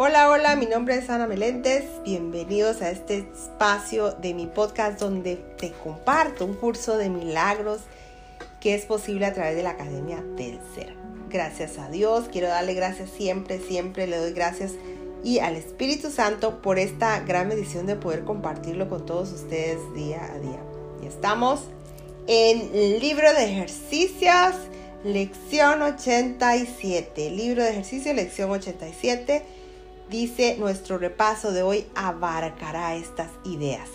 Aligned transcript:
Hola, 0.00 0.30
hola, 0.30 0.54
mi 0.54 0.66
nombre 0.66 0.94
es 0.94 1.10
Ana 1.10 1.26
Meléndez. 1.26 1.82
Bienvenidos 2.04 2.82
a 2.82 2.90
este 2.92 3.18
espacio 3.18 4.12
de 4.12 4.32
mi 4.32 4.46
podcast 4.46 5.00
donde 5.00 5.34
te 5.58 5.72
comparto 5.72 6.44
un 6.44 6.54
curso 6.54 6.96
de 6.96 7.10
milagros 7.10 7.80
que 8.60 8.76
es 8.76 8.84
posible 8.84 9.26
a 9.26 9.34
través 9.34 9.56
de 9.56 9.64
la 9.64 9.70
Academia 9.70 10.22
del 10.36 10.60
Ser. 10.72 10.94
Gracias 11.28 11.78
a 11.78 11.90
Dios, 11.90 12.28
quiero 12.30 12.46
darle 12.46 12.74
gracias 12.74 13.10
siempre, 13.10 13.58
siempre 13.58 14.06
le 14.06 14.18
doy 14.18 14.32
gracias 14.32 14.74
y 15.24 15.40
al 15.40 15.56
Espíritu 15.56 16.12
Santo 16.12 16.62
por 16.62 16.78
esta 16.78 17.18
gran 17.18 17.48
bendición 17.48 17.86
de 17.86 17.96
poder 17.96 18.22
compartirlo 18.22 18.88
con 18.88 19.04
todos 19.04 19.32
ustedes 19.32 19.78
día 19.96 20.24
a 20.32 20.38
día. 20.38 20.62
Y 21.02 21.06
estamos 21.08 21.62
en 22.28 23.00
libro 23.00 23.32
de 23.32 23.46
ejercicios, 23.46 24.54
lección 25.02 25.82
87. 25.82 27.30
Libro 27.30 27.64
de 27.64 27.70
ejercicio, 27.70 28.14
lección 28.14 28.52
87 28.52 29.57
dice 30.10 30.56
nuestro 30.58 30.98
repaso 30.98 31.52
de 31.52 31.62
hoy 31.62 31.86
abarcará 31.94 32.94
estas 32.94 33.30
ideas. 33.44 33.88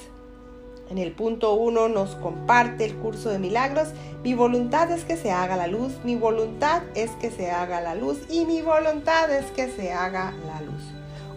En 0.89 0.97
el 0.97 1.11
punto 1.11 1.53
1 1.53 1.89
nos 1.89 2.15
comparte 2.15 2.85
el 2.85 2.95
curso 2.95 3.29
de 3.29 3.39
milagros. 3.39 3.89
Mi 4.23 4.33
voluntad 4.33 4.91
es 4.91 5.05
que 5.05 5.17
se 5.17 5.31
haga 5.31 5.55
la 5.55 5.67
luz, 5.67 5.93
mi 6.03 6.15
voluntad 6.15 6.83
es 6.93 7.11
que 7.11 7.31
se 7.31 7.49
haga 7.49 7.81
la 7.81 7.95
luz 7.95 8.19
y 8.29 8.45
mi 8.45 8.61
voluntad 8.61 9.31
es 9.31 9.45
que 9.51 9.71
se 9.71 9.91
haga 9.91 10.33
la 10.45 10.61
luz. 10.61 10.83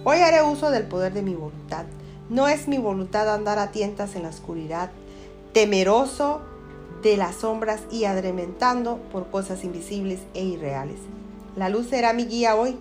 Hoy 0.05 0.19
haré 0.19 0.43
uso 0.43 0.71
del 0.71 0.85
poder 0.85 1.13
de 1.13 1.23
mi 1.23 1.35
voluntad. 1.35 1.87
No 2.29 2.49
es 2.49 2.69
mi 2.69 2.79
voluntad 2.79 3.33
andar 3.33 3.59
a 3.59 3.71
tientas 3.71 4.15
en 4.15 4.25
la 4.25 4.29
oscuridad, 4.29 4.91
temeroso 5.53 6.41
de 7.03 7.17
las 7.17 7.37
sombras 7.37 7.83
y 7.91 8.05
adrementando 8.05 8.99
por 9.13 9.31
cosas 9.31 9.65
invisibles 9.65 10.21
e 10.35 10.45
irreales. 10.45 10.99
La 11.57 11.69
luz 11.69 11.87
será 11.89 12.13
mi 12.13 12.27
guía 12.27 12.57
hoy. 12.57 12.77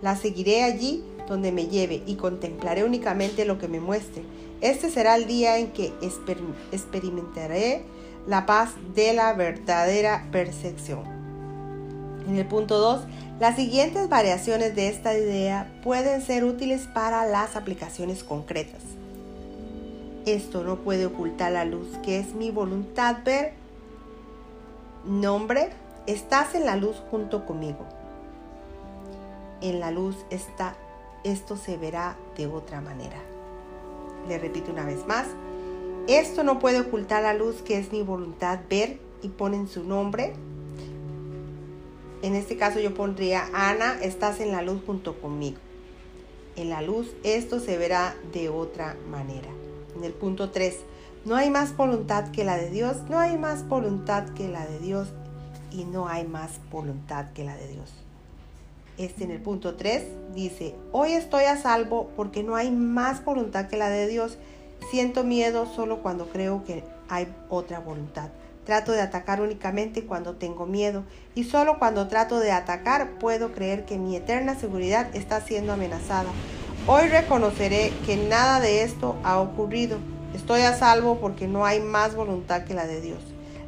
La 0.00 0.16
seguiré 0.16 0.62
allí 0.62 1.04
donde 1.26 1.52
me 1.52 1.66
lleve 1.66 2.02
y 2.06 2.16
contemplaré 2.16 2.84
únicamente 2.84 3.44
lo 3.44 3.58
que 3.58 3.68
me 3.68 3.80
muestre. 3.80 4.22
Este 4.60 4.90
será 4.90 5.16
el 5.16 5.26
día 5.26 5.58
en 5.58 5.72
que 5.72 5.92
experimentaré 6.72 7.84
la 8.26 8.46
paz 8.46 8.70
de 8.94 9.12
la 9.12 9.32
verdadera 9.34 10.26
percepción. 10.32 11.02
En 12.26 12.36
el 12.36 12.46
punto 12.46 12.78
2, 12.78 13.02
las 13.40 13.56
siguientes 13.56 14.08
variaciones 14.08 14.74
de 14.74 14.88
esta 14.88 15.16
idea 15.16 15.70
pueden 15.82 16.22
ser 16.22 16.44
útiles 16.44 16.88
para 16.94 17.26
las 17.26 17.56
aplicaciones 17.56 18.24
concretas. 18.24 18.80
Esto 20.24 20.64
no 20.64 20.76
puede 20.76 21.04
ocultar 21.04 21.52
la 21.52 21.66
luz 21.66 21.86
que 22.02 22.18
es 22.18 22.34
mi 22.34 22.50
voluntad 22.50 23.16
ver. 23.24 23.52
Nombre, 25.04 25.68
estás 26.06 26.54
en 26.54 26.64
la 26.64 26.76
luz 26.76 26.96
junto 27.10 27.44
conmigo. 27.44 27.84
En 29.60 29.80
la 29.80 29.90
luz 29.90 30.16
está 30.30 30.76
esto 31.24 31.56
se 31.56 31.76
verá 31.76 32.16
de 32.36 32.46
otra 32.46 32.80
manera. 32.80 33.16
Le 34.28 34.38
repito 34.38 34.70
una 34.70 34.84
vez 34.84 35.06
más, 35.06 35.26
esto 36.06 36.44
no 36.44 36.58
puede 36.58 36.80
ocultar 36.80 37.22
la 37.22 37.34
luz 37.34 37.62
que 37.62 37.78
es 37.78 37.90
mi 37.90 38.02
voluntad 38.02 38.60
ver 38.68 39.00
y 39.22 39.28
ponen 39.28 39.66
su 39.66 39.82
nombre. 39.82 40.34
En 42.22 42.34
este 42.34 42.56
caso 42.56 42.78
yo 42.78 42.94
pondría, 42.94 43.48
Ana, 43.52 43.98
estás 44.00 44.40
en 44.40 44.52
la 44.52 44.62
luz 44.62 44.82
junto 44.86 45.20
conmigo. 45.20 45.58
En 46.56 46.70
la 46.70 46.82
luz 46.82 47.10
esto 47.22 47.58
se 47.58 47.76
verá 47.78 48.14
de 48.32 48.48
otra 48.48 48.96
manera. 49.10 49.48
En 49.96 50.04
el 50.04 50.12
punto 50.12 50.50
3, 50.50 50.78
no 51.24 51.36
hay 51.36 51.50
más 51.50 51.76
voluntad 51.76 52.30
que 52.30 52.44
la 52.44 52.56
de 52.56 52.70
Dios, 52.70 52.98
no 53.08 53.18
hay 53.18 53.38
más 53.38 53.66
voluntad 53.66 54.28
que 54.34 54.48
la 54.48 54.66
de 54.66 54.78
Dios 54.78 55.08
y 55.70 55.84
no 55.84 56.06
hay 56.06 56.26
más 56.26 56.60
voluntad 56.70 57.32
que 57.32 57.44
la 57.44 57.56
de 57.56 57.68
Dios 57.68 58.03
este 58.98 59.24
en 59.24 59.30
el 59.30 59.40
punto 59.40 59.74
3 59.74 60.04
dice, 60.34 60.74
hoy 60.92 61.12
estoy 61.12 61.44
a 61.44 61.56
salvo 61.56 62.10
porque 62.16 62.42
no 62.42 62.56
hay 62.56 62.70
más 62.70 63.24
voluntad 63.24 63.68
que 63.68 63.76
la 63.76 63.90
de 63.90 64.06
Dios. 64.06 64.38
Siento 64.90 65.24
miedo 65.24 65.66
solo 65.66 66.02
cuando 66.02 66.28
creo 66.28 66.64
que 66.64 66.84
hay 67.08 67.26
otra 67.48 67.80
voluntad. 67.80 68.28
Trato 68.64 68.92
de 68.92 69.02
atacar 69.02 69.40
únicamente 69.40 70.04
cuando 70.04 70.36
tengo 70.36 70.66
miedo 70.66 71.04
y 71.34 71.44
solo 71.44 71.78
cuando 71.78 72.08
trato 72.08 72.38
de 72.38 72.52
atacar 72.52 73.18
puedo 73.18 73.52
creer 73.52 73.84
que 73.84 73.98
mi 73.98 74.16
eterna 74.16 74.54
seguridad 74.54 75.14
está 75.14 75.40
siendo 75.40 75.72
amenazada. 75.72 76.30
Hoy 76.86 77.08
reconoceré 77.08 77.92
que 78.06 78.16
nada 78.16 78.60
de 78.60 78.82
esto 78.82 79.16
ha 79.22 79.40
ocurrido. 79.40 79.98
Estoy 80.34 80.62
a 80.62 80.76
salvo 80.76 81.18
porque 81.18 81.46
no 81.46 81.64
hay 81.64 81.80
más 81.80 82.14
voluntad 82.14 82.64
que 82.64 82.74
la 82.74 82.86
de 82.86 83.00
Dios. 83.00 83.20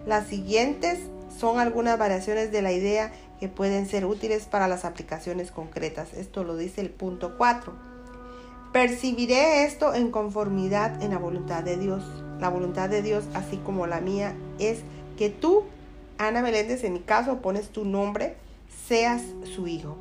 Las 0.06 0.29
siguientes 0.29 1.00
son 1.39 1.59
algunas 1.59 1.99
variaciones 1.99 2.50
de 2.53 2.62
la 2.62 2.73
idea 2.73 3.12
que 3.41 3.49
pueden 3.49 3.87
ser 3.87 4.07
útiles 4.07 4.47
para 4.47 4.69
las 4.69 4.85
aplicaciones 4.85 5.51
concretas. 5.51 6.15
Esto 6.15 6.45
lo 6.45 6.57
dice 6.57 6.81
el 6.81 6.91
punto 6.91 7.37
4. 7.37 7.73
Percibiré 8.73 9.65
esto 9.65 9.95
en 9.95 10.11
conformidad 10.11 11.03
en 11.03 11.11
la 11.11 11.19
voluntad 11.19 11.63
de 11.63 11.77
Dios. 11.77 12.05
La 12.41 12.49
voluntad 12.49 12.89
de 12.89 13.03
Dios, 13.03 13.25
así 13.35 13.57
como 13.59 13.87
la 13.87 14.01
mía, 14.01 14.35
es 14.59 14.81
que 15.17 15.31
tú, 15.31 15.65
Ana 16.19 16.43
Meléndez, 16.43 16.85
en 16.85 16.95
mi 16.95 17.01
caso, 17.01 17.41
pones 17.41 17.69
tu 17.69 17.85
nombre, 17.85 18.37
seas 18.87 19.23
su 19.55 19.67
hijo. 19.67 19.97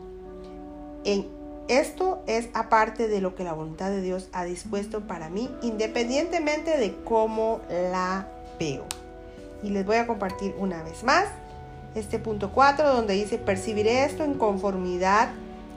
En 1.05 1.27
esto 1.67 2.21
es 2.27 2.49
aparte 2.53 3.07
de 3.07 3.21
lo 3.21 3.35
que 3.35 3.43
la 3.43 3.53
voluntad 3.53 3.89
de 3.89 4.01
Dios 4.01 4.29
ha 4.33 4.43
dispuesto 4.43 5.07
para 5.07 5.29
mí, 5.29 5.49
independientemente 5.61 6.77
de 6.77 6.95
cómo 7.03 7.61
la 7.69 8.27
veo. 8.59 8.85
Y 9.63 9.69
les 9.69 9.85
voy 9.85 9.95
a 9.95 10.05
compartir 10.05 10.53
una 10.59 10.83
vez 10.83 11.03
más 11.03 11.27
este 11.95 12.19
punto 12.19 12.51
4 12.51 12.93
donde 12.93 13.13
dice, 13.13 13.37
percibiré 13.37 14.03
esto 14.03 14.23
en 14.23 14.35
conformidad 14.35 15.29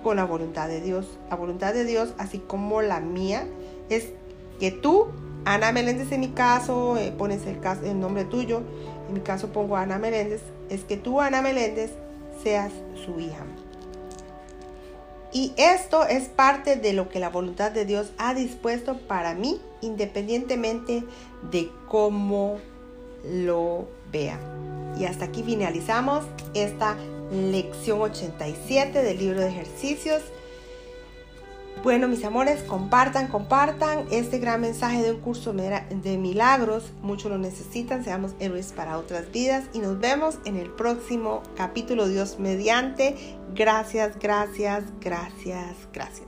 con 0.03 0.17
la 0.17 0.25
voluntad 0.25 0.69
de 0.69 0.81
Dios. 0.81 1.06
La 1.31 1.37
voluntad 1.37 1.73
de 1.73 1.84
Dios, 1.84 2.12
así 2.19 2.39
como 2.39 2.83
la 2.83 3.01
mía, 3.01 3.47
es 3.89 4.09
que 4.61 4.71
tú, 4.71 5.07
Ana 5.45 5.73
Meléndez 5.73 6.11
en 6.12 6.21
mi 6.21 6.28
caso, 6.28 6.97
eh, 6.97 7.12
pones 7.17 7.47
el, 7.47 7.61
caso, 7.61 7.84
el 7.84 7.99
nombre 7.99 8.25
tuyo, 8.25 8.62
en 9.09 9.15
mi 9.15 9.21
caso 9.21 9.49
pongo 9.49 9.77
Ana 9.77 9.99
Meléndez, 9.99 10.43
es 10.69 10.84
que 10.84 10.97
tú, 10.97 11.21
Ana 11.21 11.41
Meléndez, 11.41 11.93
seas 12.43 12.73
su 13.05 13.21
hija. 13.21 13.45
Y 15.33 15.53
esto 15.57 16.07
es 16.07 16.28
parte 16.28 16.77
de 16.77 16.95
lo 16.95 17.09
que 17.09 17.21
la 17.21 17.28
voluntad 17.28 17.71
de 17.71 17.84
Dios 17.84 18.12
ha 18.17 18.34
dispuesto 18.34 18.97
para 18.97 19.34
mí, 19.34 19.61
independientemente 19.83 21.05
de 21.51 21.71
cómo 21.87 22.59
lo 23.25 23.89
vea. 24.12 24.39
Y 24.99 25.05
hasta 25.05 25.27
aquí 25.27 25.43
finalizamos 25.43 26.25
esta 26.55 26.97
lección 27.31 28.01
87 28.01 29.03
del 29.03 29.19
libro 29.19 29.41
de 29.41 29.49
ejercicios. 29.49 30.23
Bueno, 31.83 32.09
mis 32.09 32.25
amores, 32.25 32.62
compartan, 32.65 33.28
compartan 33.28 34.07
este 34.11 34.41
gran 34.41 34.61
mensaje 34.61 35.01
de 35.01 35.12
un 35.12 35.21
curso 35.21 35.53
de 35.53 36.19
milagros. 36.19 36.93
Muchos 37.03 37.31
lo 37.31 37.39
necesitan, 37.39 38.03
seamos 38.03 38.33
héroes 38.41 38.73
para 38.73 38.99
otras 38.99 39.31
vidas 39.31 39.67
y 39.73 39.78
nos 39.78 40.01
vemos 40.01 40.39
en 40.45 40.57
el 40.57 40.71
próximo 40.71 41.43
capítulo 41.57 42.09
Dios 42.09 42.41
mediante. 42.41 43.15
Gracias, 43.55 44.19
gracias, 44.19 44.84
gracias, 45.01 45.77
gracias. 45.93 46.28